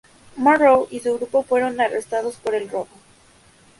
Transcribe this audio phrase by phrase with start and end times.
[0.35, 2.87] Marrow y su grupo fueron arrestados por el robo.